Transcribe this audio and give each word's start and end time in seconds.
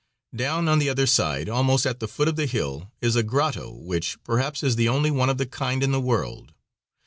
Down 0.35 0.67
on 0.67 0.79
the 0.79 0.89
other 0.89 1.05
side, 1.05 1.47
almost 1.47 1.85
at 1.85 1.99
the 1.99 2.07
foot 2.07 2.27
of 2.27 2.35
the 2.35 2.47
hill, 2.47 2.91
is 3.01 3.15
a 3.15 3.21
grotto 3.21 3.71
which, 3.71 4.17
perhaps, 4.23 4.63
is 4.63 4.75
the 4.75 4.89
only 4.89 5.11
one 5.11 5.29
of 5.29 5.37
the 5.37 5.45
kind 5.45 5.83
in 5.83 5.91
the 5.91 6.01
world. 6.01 6.55